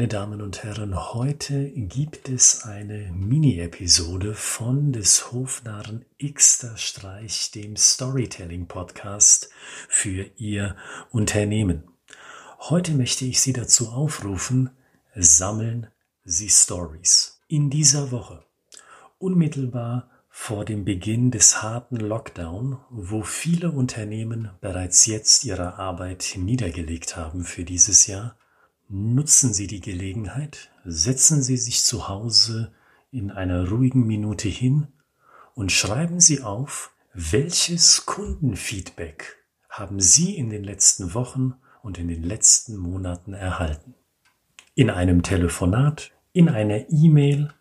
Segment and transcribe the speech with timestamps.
[0.00, 7.76] Meine Damen und Herren, heute gibt es eine Mini-Episode von des Hofnarren Xter Streich, dem
[7.76, 9.50] Storytelling-Podcast
[9.90, 10.74] für Ihr
[11.10, 11.84] Unternehmen.
[12.60, 14.70] Heute möchte ich Sie dazu aufrufen,
[15.14, 15.88] sammeln
[16.24, 17.42] Sie Stories.
[17.46, 18.42] In dieser Woche,
[19.18, 27.18] unmittelbar vor dem Beginn des harten Lockdown, wo viele Unternehmen bereits jetzt ihre Arbeit niedergelegt
[27.18, 28.38] haben für dieses Jahr,
[28.92, 32.72] Nutzen Sie die Gelegenheit, setzen Sie sich zu Hause
[33.12, 34.88] in einer ruhigen Minute hin
[35.54, 39.36] und schreiben Sie auf, welches Kundenfeedback
[39.68, 41.54] haben Sie in den letzten Wochen
[41.84, 43.94] und in den letzten Monaten erhalten.
[44.74, 47.54] In einem Telefonat, in einer E-Mail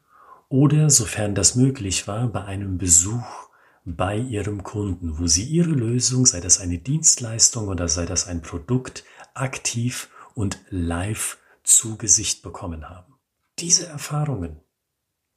[0.48, 3.50] oder, sofern das möglich war, bei einem Besuch
[3.86, 8.42] bei Ihrem Kunden, wo Sie Ihre Lösung, sei das eine Dienstleistung oder sei das ein
[8.42, 9.04] Produkt,
[9.36, 13.16] aktiv und live zu Gesicht bekommen haben.
[13.60, 14.62] Diese Erfahrungen,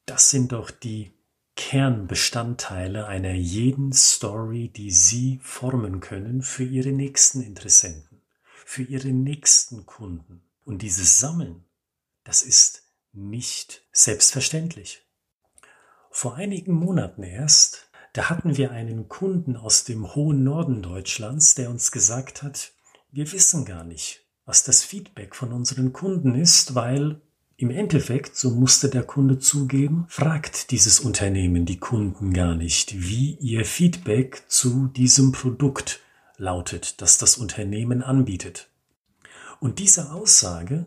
[0.06, 1.12] das sind doch die
[1.56, 9.86] Kernbestandteile einer jeden Story, die Sie formen können für Ihre nächsten Interessenten, für Ihre nächsten
[9.86, 10.44] Kunden.
[10.64, 11.64] Und dieses Sammeln,
[12.22, 15.04] das ist nicht selbstverständlich.
[16.12, 21.70] Vor einigen Monaten erst, da hatten wir einen Kunden aus dem hohen Norden Deutschlands, der
[21.70, 22.70] uns gesagt hat,
[23.10, 27.20] wir wissen gar nicht, was das Feedback von unseren Kunden ist, weil
[27.56, 33.36] im Endeffekt, so musste der Kunde zugeben, fragt dieses Unternehmen die Kunden gar nicht, wie
[33.36, 36.00] ihr Feedback zu diesem Produkt
[36.38, 38.68] lautet, das das Unternehmen anbietet.
[39.60, 40.86] Und diese Aussage,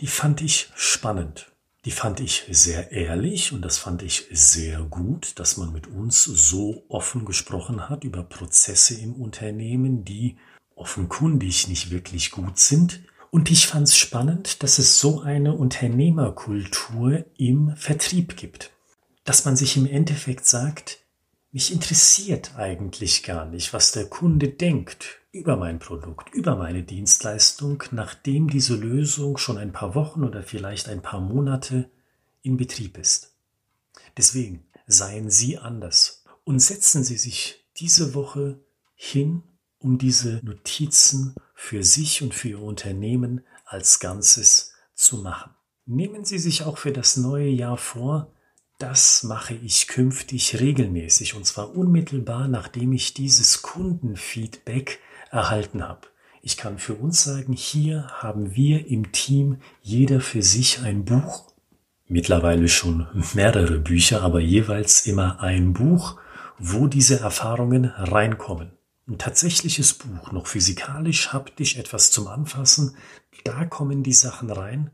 [0.00, 1.52] die fand ich spannend.
[1.84, 6.24] Die fand ich sehr ehrlich und das fand ich sehr gut, dass man mit uns
[6.24, 10.36] so offen gesprochen hat über Prozesse im Unternehmen, die
[10.78, 13.00] offenkundig nicht wirklich gut sind.
[13.30, 18.70] Und ich fand es spannend, dass es so eine Unternehmerkultur im Vertrieb gibt.
[19.24, 20.98] Dass man sich im Endeffekt sagt,
[21.50, 27.82] mich interessiert eigentlich gar nicht, was der Kunde denkt über mein Produkt, über meine Dienstleistung,
[27.90, 31.90] nachdem diese Lösung schon ein paar Wochen oder vielleicht ein paar Monate
[32.42, 33.34] in Betrieb ist.
[34.16, 38.60] Deswegen seien Sie anders und setzen Sie sich diese Woche
[38.94, 39.42] hin
[39.78, 45.54] um diese Notizen für sich und für Ihr Unternehmen als Ganzes zu machen.
[45.86, 48.32] Nehmen Sie sich auch für das neue Jahr vor,
[48.78, 55.00] das mache ich künftig regelmäßig und zwar unmittelbar, nachdem ich dieses Kundenfeedback
[55.30, 56.08] erhalten habe.
[56.42, 61.52] Ich kann für uns sagen, hier haben wir im Team jeder für sich ein Buch,
[62.06, 66.20] mittlerweile schon mehrere Bücher, aber jeweils immer ein Buch,
[66.58, 68.77] wo diese Erfahrungen reinkommen
[69.08, 72.96] ein tatsächliches Buch, noch physikalisch, haptisch etwas zum Anfassen,
[73.44, 74.90] da kommen die Sachen rein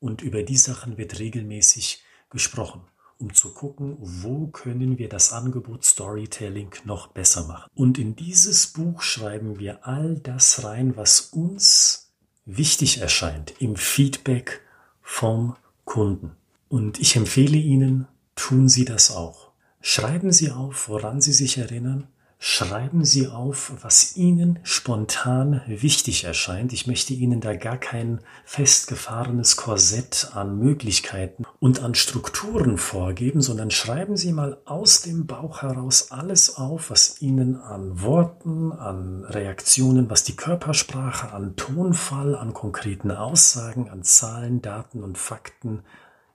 [0.00, 2.82] und über die Sachen wird regelmäßig gesprochen,
[3.18, 7.70] um zu gucken, wo können wir das Angebot Storytelling noch besser machen.
[7.74, 12.12] Und in dieses Buch schreiben wir all das rein, was uns
[12.44, 14.62] wichtig erscheint im Feedback
[15.02, 16.32] vom Kunden.
[16.68, 19.52] Und ich empfehle Ihnen, tun Sie das auch.
[19.80, 22.08] Schreiben Sie auf, woran Sie sich erinnern,
[22.40, 26.72] Schreiben Sie auf, was Ihnen spontan wichtig erscheint.
[26.72, 33.72] Ich möchte Ihnen da gar kein festgefahrenes Korsett an Möglichkeiten und an Strukturen vorgeben, sondern
[33.72, 40.08] schreiben Sie mal aus dem Bauch heraus alles auf, was Ihnen an Worten, an Reaktionen,
[40.08, 45.82] was die Körpersprache, an Tonfall, an konkreten Aussagen, an Zahlen, Daten und Fakten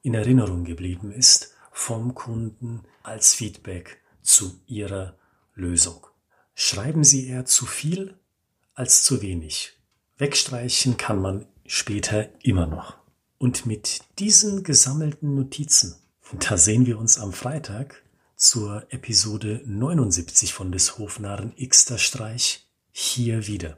[0.01, 5.15] in Erinnerung geblieben ist vom Kunden als Feedback zu Ihrer
[5.55, 6.07] Lösung.
[6.55, 8.17] Schreiben Sie eher zu viel
[8.75, 9.73] als zu wenig.
[10.17, 12.97] Wegstreichen kann man später immer noch.
[13.37, 15.95] Und mit diesen gesammelten Notizen,
[16.39, 18.03] da sehen wir uns am Freitag
[18.35, 23.77] zur Episode 79 von des Hofnarren Xter Streich hier wieder.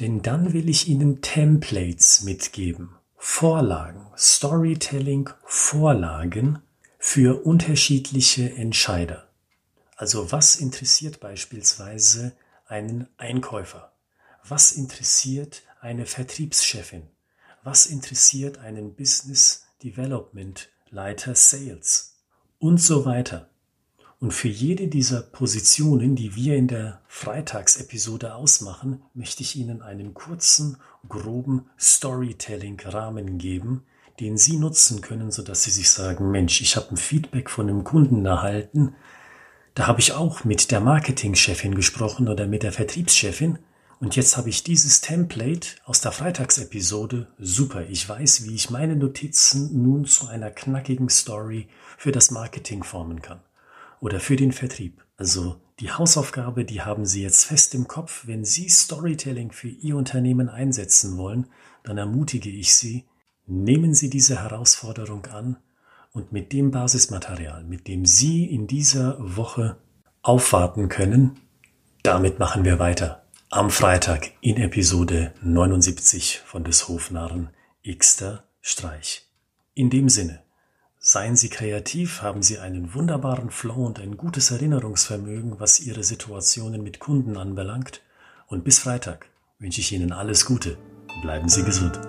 [0.00, 6.60] Denn dann will ich Ihnen Templates mitgeben, Vorlagen, Storytelling Vorlagen
[6.98, 9.31] für unterschiedliche Entscheider.
[10.02, 12.32] Also was interessiert beispielsweise
[12.66, 13.92] einen Einkäufer?
[14.42, 17.04] Was interessiert eine Vertriebschefin?
[17.62, 22.16] Was interessiert einen Business Development Leiter Sales?
[22.58, 23.48] Und so weiter.
[24.18, 30.14] Und für jede dieser Positionen, die wir in der Freitagsepisode ausmachen, möchte ich Ihnen einen
[30.14, 30.78] kurzen,
[31.08, 33.84] groben Storytelling-Rahmen geben,
[34.18, 37.84] den Sie nutzen können, sodass Sie sich sagen, Mensch, ich habe ein Feedback von einem
[37.84, 38.96] Kunden erhalten,
[39.74, 43.58] da habe ich auch mit der Marketingchefin gesprochen oder mit der Vertriebschefin
[44.00, 47.28] Und jetzt habe ich dieses Template aus der Freitagsepisode.
[47.38, 52.82] Super, ich weiß, wie ich meine Notizen nun zu einer knackigen Story für das Marketing
[52.82, 53.40] formen kann.
[54.00, 55.00] Oder für den Vertrieb.
[55.16, 58.26] Also die Hausaufgabe, die haben Sie jetzt fest im Kopf.
[58.26, 61.46] Wenn Sie Storytelling für Ihr Unternehmen einsetzen wollen,
[61.84, 63.04] dann ermutige ich Sie,
[63.46, 65.58] nehmen Sie diese Herausforderung an
[66.12, 69.76] und mit dem Basismaterial, mit dem Sie in dieser Woche
[70.22, 71.40] aufwarten können,
[72.02, 77.50] damit machen wir weiter am Freitag in Episode 79 von des Hofnarren
[77.86, 79.26] Xter Streich.
[79.74, 80.42] In dem Sinne,
[80.98, 86.82] seien Sie kreativ, haben Sie einen wunderbaren Flow und ein gutes Erinnerungsvermögen, was Ihre Situationen
[86.82, 88.00] mit Kunden anbelangt.
[88.46, 89.26] Und bis Freitag
[89.58, 90.78] wünsche ich Ihnen alles Gute.
[91.22, 92.00] Bleiben Sie gesund.